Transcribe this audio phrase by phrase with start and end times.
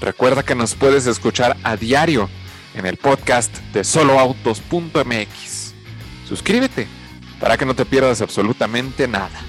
[0.00, 2.28] Recuerda que nos puedes escuchar a diario
[2.74, 5.74] en el podcast de soloautos.mx.
[6.28, 6.86] Suscríbete
[7.40, 9.42] para que no te pierdas absolutamente nada.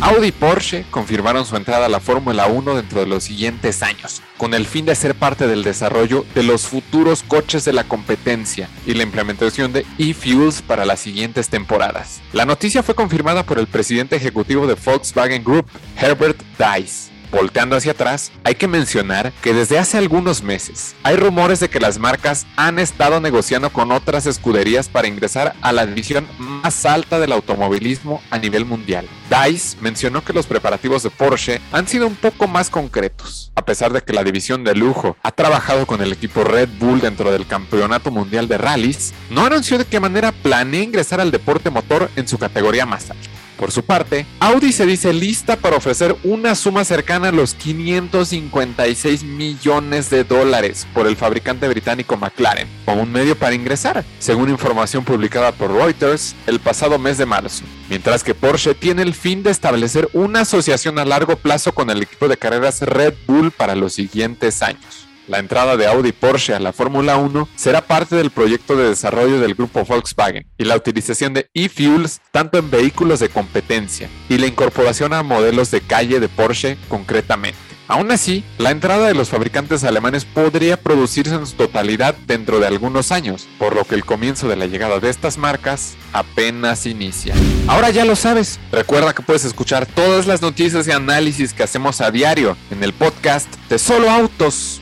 [0.00, 4.20] Audi y Porsche confirmaron su entrada a la Fórmula 1 dentro de los siguientes años,
[4.36, 8.68] con el fin de ser parte del desarrollo de los futuros coches de la competencia
[8.84, 12.20] y la implementación de e-fuels para las siguientes temporadas.
[12.32, 15.66] La noticia fue confirmada por el presidente ejecutivo de Volkswagen Group,
[15.96, 21.60] Herbert Dice Volteando hacia atrás, hay que mencionar que desde hace algunos meses hay rumores
[21.60, 26.26] de que las marcas han estado negociando con otras escuderías para ingresar a la división
[26.38, 29.08] más alta del automovilismo a nivel mundial.
[29.30, 33.94] Dice mencionó que los preparativos de Porsche han sido un poco más concretos, a pesar
[33.94, 37.46] de que la división de lujo ha trabajado con el equipo Red Bull dentro del
[37.46, 42.28] Campeonato Mundial de Rallys, no anunció de qué manera planea ingresar al deporte motor en
[42.28, 43.41] su categoría más alta.
[43.62, 49.22] Por su parte, Audi se dice lista para ofrecer una suma cercana a los 556
[49.22, 55.04] millones de dólares por el fabricante británico McLaren, como un medio para ingresar, según información
[55.04, 57.62] publicada por Reuters el pasado mes de marzo.
[57.88, 62.02] Mientras que Porsche tiene el fin de establecer una asociación a largo plazo con el
[62.02, 65.06] equipo de carreras Red Bull para los siguientes años.
[65.28, 68.88] La entrada de Audi y Porsche a la Fórmula 1 será parte del proyecto de
[68.88, 74.38] desarrollo del grupo Volkswagen y la utilización de e-fuels tanto en vehículos de competencia y
[74.38, 77.58] la incorporación a modelos de calle de Porsche concretamente.
[77.88, 82.66] Aún así, la entrada de los fabricantes alemanes podría producirse en su totalidad dentro de
[82.66, 87.34] algunos años, por lo que el comienzo de la llegada de estas marcas apenas inicia.
[87.66, 92.00] Ahora ya lo sabes, recuerda que puedes escuchar todas las noticias y análisis que hacemos
[92.00, 94.81] a diario en el podcast de Solo Autos